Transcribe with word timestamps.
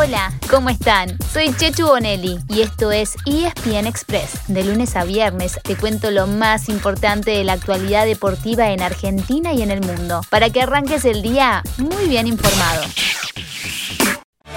Hola, 0.00 0.32
¿cómo 0.48 0.70
están? 0.70 1.18
Soy 1.32 1.52
Chechu 1.52 1.84
Bonelli 1.84 2.38
y 2.48 2.60
esto 2.60 2.92
es 2.92 3.16
ESPN 3.26 3.88
Express. 3.88 4.46
De 4.46 4.62
lunes 4.62 4.94
a 4.94 5.02
viernes 5.02 5.58
te 5.64 5.74
cuento 5.74 6.12
lo 6.12 6.28
más 6.28 6.68
importante 6.68 7.32
de 7.32 7.42
la 7.42 7.54
actualidad 7.54 8.06
deportiva 8.06 8.70
en 8.70 8.80
Argentina 8.80 9.52
y 9.52 9.62
en 9.62 9.72
el 9.72 9.80
mundo, 9.80 10.20
para 10.30 10.50
que 10.50 10.62
arranques 10.62 11.04
el 11.04 11.20
día 11.20 11.64
muy 11.78 12.06
bien 12.06 12.28
informado. 12.28 12.84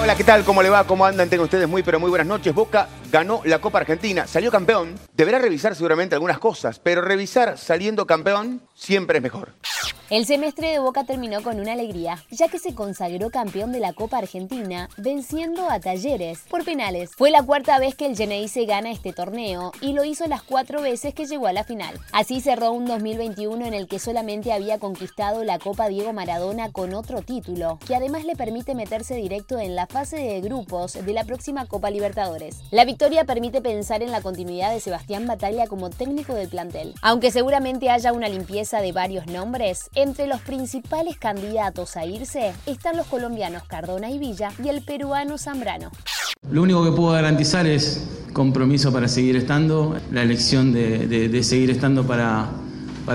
Hola, 0.00 0.16
¿qué 0.16 0.24
tal? 0.24 0.44
¿Cómo 0.44 0.62
le 0.62 0.70
va? 0.70 0.84
¿Cómo 0.84 1.04
andan? 1.04 1.28
Tengo 1.28 1.44
ustedes 1.44 1.68
muy, 1.68 1.82
pero 1.82 2.00
muy 2.00 2.08
buenas 2.08 2.28
noches. 2.28 2.54
Boca 2.54 2.88
ganó 3.10 3.42
la 3.44 3.60
Copa 3.60 3.78
Argentina, 3.78 4.26
salió 4.26 4.50
campeón. 4.50 4.94
Deberá 5.14 5.38
revisar 5.38 5.74
seguramente 5.74 6.14
algunas 6.14 6.38
cosas, 6.38 6.78
pero 6.78 7.02
revisar 7.02 7.58
saliendo 7.58 8.06
campeón 8.06 8.62
siempre 8.76 9.18
es 9.18 9.22
mejor. 9.22 9.54
El 10.08 10.24
semestre 10.24 10.70
de 10.70 10.78
Boca 10.78 11.02
terminó 11.02 11.42
con 11.42 11.58
una 11.58 11.72
alegría, 11.72 12.22
ya 12.30 12.46
que 12.46 12.60
se 12.60 12.76
consagró 12.76 13.30
campeón 13.30 13.72
de 13.72 13.80
la 13.80 13.92
Copa 13.92 14.18
Argentina, 14.18 14.88
venciendo 14.96 15.68
a 15.68 15.80
Talleres 15.80 16.44
por 16.48 16.64
penales. 16.64 17.10
Fue 17.16 17.32
la 17.32 17.42
cuarta 17.42 17.80
vez 17.80 17.96
que 17.96 18.06
el 18.06 18.16
se 18.16 18.64
gana 18.66 18.90
este 18.90 19.12
torneo 19.12 19.72
y 19.80 19.92
lo 19.92 20.04
hizo 20.04 20.26
las 20.26 20.42
cuatro 20.42 20.80
veces 20.80 21.12
que 21.12 21.26
llegó 21.26 21.48
a 21.48 21.52
la 21.52 21.64
final. 21.64 21.98
Así 22.12 22.40
cerró 22.40 22.72
un 22.72 22.86
2021 22.86 23.66
en 23.66 23.74
el 23.74 23.88
que 23.88 23.98
solamente 23.98 24.52
había 24.52 24.78
conquistado 24.78 25.42
la 25.42 25.58
Copa 25.58 25.88
Diego 25.88 26.12
Maradona 26.12 26.70
con 26.70 26.94
otro 26.94 27.22
título, 27.22 27.78
que 27.86 27.96
además 27.96 28.24
le 28.24 28.36
permite 28.36 28.74
meterse 28.74 29.16
directo 29.16 29.58
en 29.58 29.74
la 29.74 29.86
fase 29.86 30.16
de 30.16 30.40
grupos 30.40 30.92
de 30.92 31.12
la 31.12 31.24
próxima 31.24 31.66
Copa 31.66 31.90
Libertadores. 31.90 32.60
La 32.70 32.84
victoria 32.84 33.24
permite 33.24 33.60
pensar 33.60 34.02
en 34.02 34.12
la 34.12 34.22
continuidad 34.22 34.70
de 34.70 34.80
Sebastián 34.80 35.26
Batalla 35.26 35.66
como 35.66 35.90
técnico 35.90 36.34
del 36.34 36.48
plantel. 36.48 36.94
Aunque 37.02 37.32
seguramente 37.32 37.90
haya 37.90 38.12
una 38.12 38.28
limpieza 38.28 38.65
de 38.72 38.90
varios 38.90 39.28
nombres, 39.28 39.90
entre 39.94 40.26
los 40.26 40.40
principales 40.40 41.16
candidatos 41.18 41.96
a 41.96 42.04
irse 42.04 42.52
están 42.66 42.96
los 42.96 43.06
colombianos 43.06 43.62
Cardona 43.62 44.10
y 44.10 44.18
Villa 44.18 44.50
y 44.62 44.68
el 44.68 44.82
peruano 44.82 45.38
Zambrano. 45.38 45.92
Lo 46.50 46.62
único 46.62 46.84
que 46.84 46.90
puedo 46.90 47.12
garantizar 47.12 47.64
es 47.64 48.08
compromiso 48.32 48.92
para 48.92 49.06
seguir 49.06 49.36
estando, 49.36 49.96
la 50.10 50.22
elección 50.22 50.72
de, 50.72 51.42
seguir 51.44 51.70
estando 51.70 52.04
para, 52.04 52.48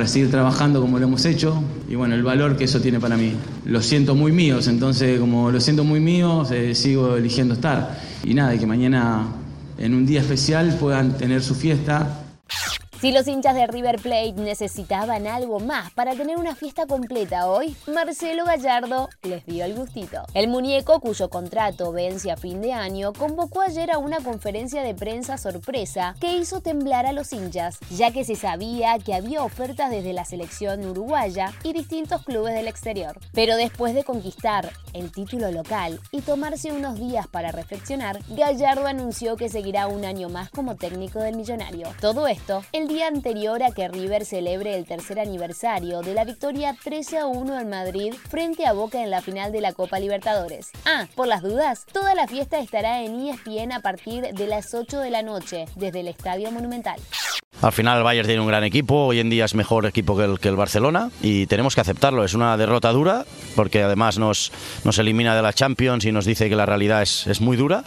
seguir 0.05 0.31
trabajando 0.31 0.79
como 0.79 0.99
lo 0.99 1.07
hemos 1.07 1.25
hecho 1.25 1.61
y 1.89 1.95
bueno, 1.95 2.15
el 2.15 2.23
valor 2.23 2.55
que 2.55 2.63
eso 2.63 2.79
tiene 2.79 3.01
para 3.01 3.17
mí. 3.17 3.33
Lo 3.65 3.81
siento 3.81 4.15
muy 4.15 4.31
míos, 4.31 4.67
entonces 4.67 5.19
como 5.19 5.51
lo 5.51 5.59
siento 5.59 5.83
muy 5.83 5.99
míos, 5.99 6.49
eh, 6.51 6.73
sigo 6.75 7.17
eligiendo 7.17 7.55
estar. 7.55 7.99
Y 8.23 8.33
nada, 8.33 8.57
que 8.57 8.65
mañana 8.65 9.27
en 9.77 9.95
un 9.95 10.05
día 10.05 10.21
especial 10.21 10.77
puedan 10.79 11.17
tener 11.17 11.43
su 11.43 11.55
fiesta 11.55 12.20
si 13.01 13.11
los 13.11 13.27
hinchas 13.27 13.55
de 13.55 13.65
River 13.65 13.99
Plate 13.99 14.33
necesitaban 14.33 15.25
algo 15.25 15.59
más 15.59 15.91
para 15.93 16.13
tener 16.13 16.37
una 16.37 16.53
fiesta 16.53 16.85
completa 16.85 17.47
hoy, 17.47 17.75
Marcelo 17.91 18.45
Gallardo 18.45 19.09
les 19.23 19.43
dio 19.47 19.65
el 19.65 19.73
gustito. 19.73 20.21
El 20.35 20.49
muñeco, 20.49 20.99
cuyo 20.99 21.27
contrato 21.31 21.91
vence 21.91 22.29
a 22.29 22.37
fin 22.37 22.61
de 22.61 22.73
año, 22.73 23.11
convocó 23.13 23.61
ayer 23.61 23.89
a 23.89 23.97
una 23.97 24.19
conferencia 24.19 24.83
de 24.83 24.93
prensa 24.93 25.39
sorpresa 25.39 26.13
que 26.21 26.37
hizo 26.37 26.61
temblar 26.61 27.07
a 27.07 27.11
los 27.11 27.33
hinchas, 27.33 27.79
ya 27.89 28.11
que 28.11 28.23
se 28.23 28.35
sabía 28.35 28.99
que 28.99 29.15
había 29.15 29.43
ofertas 29.43 29.89
desde 29.89 30.13
la 30.13 30.23
selección 30.23 30.85
uruguaya 30.85 31.53
y 31.63 31.73
distintos 31.73 32.23
clubes 32.23 32.53
del 32.53 32.67
exterior. 32.67 33.17
Pero 33.33 33.55
después 33.55 33.95
de 33.95 34.03
conquistar 34.03 34.71
el 34.93 35.11
título 35.11 35.51
local 35.51 35.99
y 36.11 36.21
tomarse 36.21 36.71
unos 36.71 36.99
días 36.99 37.25
para 37.25 37.51
reflexionar, 37.51 38.19
Gallardo 38.27 38.85
anunció 38.85 39.37
que 39.37 39.49
seguirá 39.49 39.87
un 39.87 40.05
año 40.05 40.29
más 40.29 40.51
como 40.51 40.75
técnico 40.75 41.17
del 41.17 41.35
millonario. 41.35 41.87
Todo 41.99 42.27
esto 42.27 42.61
el 42.73 42.90
día 42.91 43.07
anterior 43.07 43.63
a 43.63 43.71
que 43.71 43.87
River 43.87 44.25
celebre 44.25 44.75
el 44.75 44.85
tercer 44.85 45.19
aniversario 45.19 46.01
de 46.01 46.13
la 46.13 46.25
victoria 46.25 46.75
13 46.83 47.19
a 47.19 47.25
1 47.25 47.61
en 47.61 47.69
Madrid 47.69 48.13
frente 48.29 48.65
a 48.65 48.73
Boca 48.73 49.01
en 49.01 49.09
la 49.09 49.21
final 49.21 49.53
de 49.53 49.61
la 49.61 49.71
Copa 49.71 49.97
Libertadores. 49.97 50.71
Ah, 50.85 51.07
por 51.15 51.27
las 51.27 51.41
dudas, 51.41 51.85
toda 51.91 52.15
la 52.15 52.27
fiesta 52.27 52.59
estará 52.59 53.01
en 53.03 53.27
ESPN 53.27 53.71
a 53.71 53.79
partir 53.79 54.33
de 54.33 54.47
las 54.47 54.73
8 54.73 54.99
de 54.99 55.09
la 55.09 55.21
noche 55.21 55.65
desde 55.77 56.01
el 56.01 56.09
Estadio 56.09 56.51
Monumental. 56.51 56.99
Al 57.61 57.71
final 57.71 57.99
el 57.99 58.03
Bayern 58.03 58.27
tiene 58.27 58.41
un 58.41 58.47
gran 58.47 58.65
equipo, 58.65 59.05
hoy 59.05 59.19
en 59.19 59.29
día 59.29 59.45
es 59.45 59.55
mejor 59.55 59.85
equipo 59.85 60.17
que 60.17 60.25
el, 60.25 60.39
que 60.39 60.49
el 60.49 60.57
Barcelona 60.57 61.11
y 61.21 61.45
tenemos 61.45 61.75
que 61.75 61.81
aceptarlo. 61.81 62.25
Es 62.25 62.33
una 62.33 62.57
derrota 62.57 62.91
dura 62.91 63.25
porque 63.55 63.83
además 63.83 64.17
nos, 64.17 64.51
nos 64.83 64.97
elimina 64.97 65.33
de 65.33 65.41
la 65.41 65.53
Champions 65.53 66.03
y 66.03 66.11
nos 66.11 66.25
dice 66.25 66.49
que 66.49 66.55
la 66.57 66.65
realidad 66.65 67.01
es, 67.03 67.25
es 67.27 67.39
muy 67.39 67.55
dura. 67.55 67.85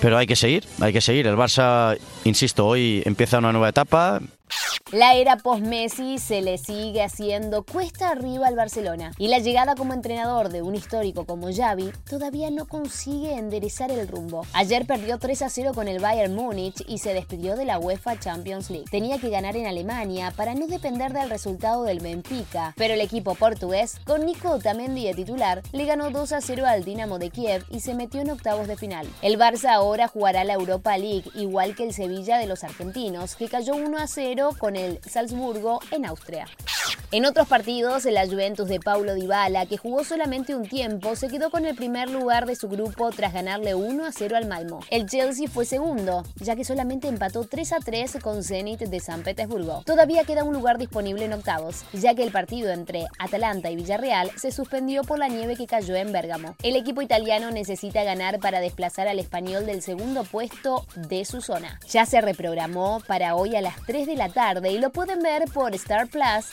Pero 0.00 0.16
hay 0.16 0.26
que 0.26 0.36
seguir, 0.36 0.64
hay 0.80 0.92
que 0.92 1.00
seguir. 1.00 1.26
El 1.26 1.34
Barça, 1.34 1.98
insisto, 2.24 2.64
hoy 2.64 3.02
empieza 3.04 3.38
una 3.38 3.50
nueva 3.50 3.68
etapa. 3.68 4.20
La 4.92 5.12
era 5.16 5.36
post-Messi 5.36 6.16
se 6.16 6.40
le 6.40 6.56
sigue 6.56 7.02
haciendo 7.02 7.62
cuesta 7.62 8.08
arriba 8.08 8.46
al 8.46 8.56
Barcelona 8.56 9.12
y 9.18 9.28
la 9.28 9.38
llegada 9.38 9.74
como 9.74 9.92
entrenador 9.92 10.48
de 10.48 10.62
un 10.62 10.74
histórico 10.74 11.26
como 11.26 11.52
Xavi 11.52 11.92
todavía 12.08 12.50
no 12.50 12.64
consigue 12.64 13.34
enderezar 13.34 13.90
el 13.90 14.08
rumbo. 14.08 14.46
Ayer 14.54 14.86
perdió 14.86 15.18
3 15.18 15.42
a 15.42 15.50
0 15.50 15.72
con 15.74 15.88
el 15.88 16.00
Bayern 16.00 16.34
Múnich 16.34 16.82
y 16.88 16.98
se 16.98 17.12
despidió 17.12 17.54
de 17.54 17.66
la 17.66 17.78
UEFA 17.78 18.18
Champions 18.18 18.70
League. 18.70 18.86
Tenía 18.90 19.18
que 19.18 19.28
ganar 19.28 19.58
en 19.58 19.66
Alemania 19.66 20.32
para 20.34 20.54
no 20.54 20.66
depender 20.66 21.12
del 21.12 21.28
resultado 21.28 21.84
del 21.84 22.00
Benfica, 22.00 22.72
pero 22.78 22.94
el 22.94 23.02
equipo 23.02 23.34
portugués, 23.34 24.00
con 24.06 24.24
Nico 24.24 24.52
Otamendi 24.52 25.04
de 25.04 25.12
titular, 25.12 25.60
le 25.72 25.84
ganó 25.84 26.10
2 26.10 26.32
a 26.32 26.40
0 26.40 26.64
al 26.66 26.84
Dinamo 26.84 27.18
de 27.18 27.28
Kiev 27.28 27.62
y 27.68 27.80
se 27.80 27.92
metió 27.92 28.22
en 28.22 28.30
octavos 28.30 28.66
de 28.66 28.78
final. 28.78 29.06
El 29.20 29.38
Barça 29.38 29.68
ahora 29.68 30.08
jugará 30.08 30.44
la 30.44 30.54
Europa 30.54 30.96
League 30.96 31.30
igual 31.34 31.74
que 31.74 31.84
el 31.84 31.92
Sevilla 31.92 32.38
de 32.38 32.46
los 32.46 32.64
argentinos, 32.64 33.36
que 33.36 33.48
cayó 33.48 33.76
1 33.76 33.98
a 33.98 34.06
0 34.06 34.52
con 34.58 34.77
el 34.78 35.00
Salzburgo 35.08 35.80
en 35.90 36.06
Austria. 36.06 36.46
En 37.10 37.24
otros 37.24 37.48
partidos, 37.48 38.04
la 38.04 38.26
Juventus 38.26 38.68
de 38.68 38.80
Paulo 38.80 39.14
Dybala, 39.14 39.64
que 39.64 39.78
jugó 39.78 40.04
solamente 40.04 40.54
un 40.54 40.68
tiempo, 40.68 41.16
se 41.16 41.28
quedó 41.28 41.50
con 41.50 41.64
el 41.64 41.74
primer 41.74 42.10
lugar 42.10 42.44
de 42.44 42.54
su 42.54 42.68
grupo 42.68 43.08
tras 43.12 43.32
ganarle 43.32 43.74
1 43.74 44.04
a 44.04 44.12
0 44.12 44.36
al 44.36 44.46
Malmo. 44.46 44.80
El 44.90 45.08
Chelsea 45.08 45.48
fue 45.48 45.64
segundo, 45.64 46.24
ya 46.36 46.54
que 46.54 46.66
solamente 46.66 47.08
empató 47.08 47.44
3 47.44 47.72
a 47.72 47.78
3 47.78 48.18
con 48.20 48.44
Zenit 48.44 48.80
de 48.80 49.00
San 49.00 49.22
Petersburgo. 49.22 49.84
Todavía 49.86 50.24
queda 50.24 50.44
un 50.44 50.52
lugar 50.52 50.76
disponible 50.76 51.24
en 51.24 51.32
octavos, 51.32 51.86
ya 51.94 52.14
que 52.14 52.24
el 52.24 52.30
partido 52.30 52.68
entre 52.68 53.06
Atalanta 53.18 53.70
y 53.70 53.76
Villarreal 53.76 54.30
se 54.36 54.52
suspendió 54.52 55.02
por 55.02 55.18
la 55.18 55.28
nieve 55.28 55.56
que 55.56 55.66
cayó 55.66 55.96
en 55.96 56.12
Bérgamo. 56.12 56.56
El 56.62 56.76
equipo 56.76 57.00
italiano 57.00 57.50
necesita 57.50 58.04
ganar 58.04 58.38
para 58.38 58.60
desplazar 58.60 59.08
al 59.08 59.18
español 59.18 59.64
del 59.64 59.80
segundo 59.80 60.24
puesto 60.24 60.84
de 60.94 61.24
su 61.24 61.40
zona. 61.40 61.80
Ya 61.88 62.04
se 62.04 62.20
reprogramó 62.20 63.00
para 63.06 63.34
hoy 63.34 63.56
a 63.56 63.62
las 63.62 63.76
3 63.86 64.06
de 64.06 64.16
la 64.16 64.28
tarde 64.28 64.72
y 64.72 64.78
lo 64.78 64.90
pueden 64.90 65.20
ver 65.20 65.44
por 65.54 65.74
Star 65.74 66.06
Plus, 66.08 66.52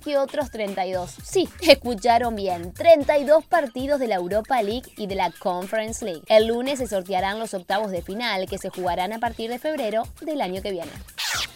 que 0.00 0.18
otros 0.18 0.50
32. 0.50 1.14
Sí, 1.22 1.48
escucharon 1.60 2.34
bien, 2.34 2.72
32 2.72 3.44
partidos 3.44 4.00
de 4.00 4.08
la 4.08 4.16
Europa 4.16 4.62
League 4.62 4.92
y 4.96 5.06
de 5.06 5.14
la 5.14 5.30
Conference 5.30 6.04
League. 6.04 6.22
El 6.26 6.46
lunes 6.46 6.78
se 6.78 6.86
sortearán 6.86 7.38
los 7.38 7.54
octavos 7.54 7.90
de 7.90 8.02
final 8.02 8.46
que 8.48 8.58
se 8.58 8.70
jugarán 8.70 9.12
a 9.12 9.18
partir 9.18 9.50
de 9.50 9.58
febrero 9.58 10.04
del 10.20 10.40
año 10.40 10.62
que 10.62 10.72
viene. 10.72 10.92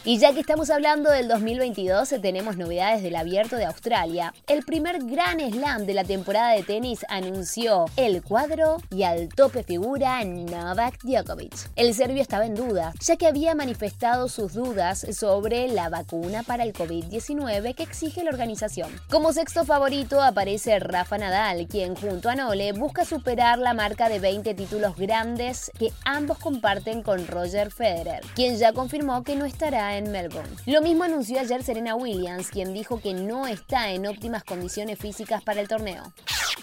Y 0.05 0.19
ya 0.19 0.33
que 0.33 0.41
estamos 0.41 0.71
hablando 0.71 1.11
del 1.11 1.27
2022, 1.27 2.15
tenemos 2.23 2.57
novedades 2.57 3.03
del 3.03 3.17
Abierto 3.17 3.57
de 3.57 3.65
Australia. 3.65 4.33
El 4.47 4.63
primer 4.63 5.05
gran 5.05 5.41
slam 5.41 5.87
de 5.87 5.95
la 5.95 6.05
temporada 6.05 6.53
de 6.53 6.63
tenis 6.63 7.05
anunció 7.09 7.87
el 7.97 8.23
cuadro 8.23 8.77
y 8.91 9.03
al 9.03 9.29
tope 9.29 9.65
figura 9.65 10.25
Novak 10.25 11.03
Djokovic. 11.03 11.71
El 11.75 11.95
serbio 11.95 12.23
estaba 12.23 12.47
en 12.47 12.55
duda, 12.55 12.93
ya 13.01 13.17
que 13.17 13.27
había 13.27 13.57
manifestado 13.57 14.29
sus 14.29 14.55
dudas 14.55 15.05
sobre 15.13 15.67
la 15.67 15.89
vacuna 15.89 16.45
para 16.45 16.63
el 16.63 16.73
COVID-19 16.73 17.75
que 17.75 17.83
exige 17.83 18.23
la 18.23 18.31
organización. 18.31 18.91
Como 19.11 19.33
sexto 19.33 19.65
favorito 19.65 20.23
aparece 20.23 20.79
Rafa 20.79 21.19
Nadal, 21.19 21.67
quien 21.67 21.97
junto 21.97 22.31
a 22.31 22.37
Nole 22.37 22.73
busca 22.73 23.05
superar 23.05 23.59
la 23.59 23.75
marca 23.75 24.09
de 24.09 24.21
20 24.21 24.55
títulos 24.55 24.97
grandes 24.97 25.73
que 25.77 25.93
ambos 26.05 26.39
comparten 26.39 27.03
con 27.03 27.27
Roger 27.27 27.73
Federer, 27.73 28.23
quien 28.37 28.57
ya 28.57 28.73
confirmó 28.73 29.25
que 29.25 29.35
no 29.35 29.45
estará 29.45 29.88
en 29.97 30.11
Melbourne. 30.11 30.55
Lo 30.67 30.83
mismo 30.83 31.05
anunció 31.05 31.41
ayer 31.41 31.63
Serena 31.63 31.95
Williams, 31.95 32.51
quien 32.51 32.75
dijo 32.75 33.01
que 33.01 33.15
no 33.15 33.47
está 33.47 33.91
en 33.91 34.07
óptimas 34.07 34.45
condiciones 34.45 34.99
físicas 34.99 35.43
para 35.43 35.61
el 35.61 35.69
torneo. 35.69 36.13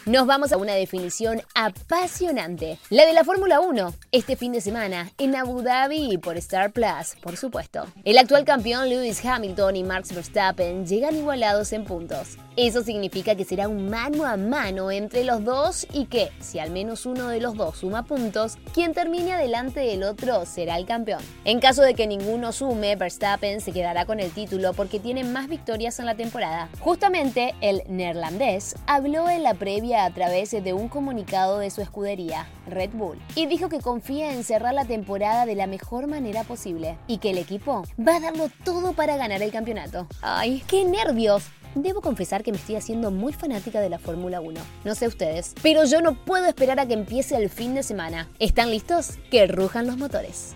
Nos 0.06 0.28
vamos 0.28 0.52
a 0.52 0.58
una 0.58 0.74
definición 0.74 1.42
apasionante, 1.56 2.78
la 2.92 3.08
de 3.08 3.14
la 3.14 3.24
Fórmula 3.24 3.60
1, 3.60 3.92
este 4.12 4.36
fin 4.36 4.52
de 4.52 4.62
semana 4.62 5.12
en 5.18 5.36
Abu 5.36 5.64
Dhabi 5.64 6.12
y 6.14 6.20
por 6.20 6.38
Star 6.38 6.72
Plus, 6.72 7.16
por 7.24 7.38
supuesto. 7.38 7.88
El 8.04 8.20
actual 8.20 8.46
campeón 8.46 8.88
Lewis 8.88 9.26
Hamilton 9.26 9.78
y 9.78 9.84
Max 9.84 10.14
Verstappen 10.14 10.86
llegan 10.86 11.16
igualados 11.16 11.74
en 11.74 11.86
puntos. 11.86 12.38
Eso 12.56 12.84
significa 12.84 13.34
que 13.34 13.46
será 13.46 13.68
un 13.68 13.90
mano 13.90 14.26
a 14.26 14.38
mano 14.38 14.92
entre 14.92 15.24
los 15.24 15.44
dos 15.44 15.88
y 15.92 16.06
que, 16.06 16.32
si 16.40 16.60
al 16.60 16.70
menos 16.70 17.08
uno 17.08 17.28
de 17.28 17.42
los 17.42 17.56
dos 17.56 17.80
suma 17.80 18.06
puntos, 18.06 18.60
quien 18.74 18.94
termine 18.94 19.34
adelante 19.34 19.80
del 19.80 20.04
otro 20.04 20.46
será 20.46 20.78
el 20.78 20.86
campeón. 20.86 21.22
En 21.46 21.60
caso 21.60 21.82
de 21.82 21.96
que 21.96 22.06
ninguno 22.06 22.52
sume, 22.52 22.96
Verstappen 22.96 23.60
se 23.60 23.72
quedará 23.72 24.06
con 24.06 24.20
el 24.20 24.30
título 24.30 24.74
porque 24.74 25.00
tiene 25.00 25.24
más 25.24 25.50
victorias 25.50 26.00
en 26.00 26.06
la 26.06 26.16
temporada. 26.16 26.70
Justamente 26.80 27.56
el 27.60 27.82
neerlandés 27.90 28.76
habló 28.86 29.28
en 29.30 29.42
la 29.42 29.56
previa 29.56 29.95
a 29.98 30.14
través 30.14 30.52
de 30.52 30.74
un 30.74 30.90
comunicado 30.90 31.60
de 31.60 31.70
su 31.70 31.82
escudería, 31.82 32.48
Red 32.68 32.92
Bull, 32.94 33.22
y 33.36 33.46
dijo 33.46 33.70
que 33.70 33.80
confía 33.80 34.34
en 34.34 34.44
cerrar 34.44 34.74
la 34.74 34.86
temporada 34.86 35.46
de 35.46 35.56
la 35.56 35.68
mejor 35.68 36.08
manera 36.08 36.44
posible 36.44 36.98
y 37.08 37.18
que 37.20 37.32
el 37.32 37.38
equipo 37.38 37.84
va 38.00 38.18
a 38.18 38.20
darlo 38.20 38.50
todo 38.64 38.94
para 38.94 39.18
ganar 39.18 39.42
el 39.42 39.52
campeonato. 39.52 40.08
¡Ay, 40.22 40.64
qué 40.68 40.84
nervios! 40.86 41.44
Debo 41.76 42.00
confesar 42.00 42.42
que 42.42 42.52
me 42.52 42.58
estoy 42.58 42.78
haciendo 42.78 43.12
muy 43.12 43.34
fanática 43.34 43.82
de 43.82 43.90
la 43.90 44.00
Fórmula 44.00 44.40
1. 44.40 44.62
No 44.86 44.96
sé 44.96 45.08
ustedes, 45.08 45.54
pero 45.62 45.84
yo 45.84 46.00
no 46.02 46.16
puedo 46.24 46.46
esperar 46.46 46.80
a 46.80 46.86
que 46.86 46.94
empiece 46.94 47.36
el 47.36 47.50
fin 47.50 47.76
de 47.76 47.84
semana. 47.84 48.30
¿Están 48.40 48.72
listos? 48.72 49.18
Que 49.30 49.46
rujan 49.46 49.86
los 49.86 49.98
motores. 49.98 50.56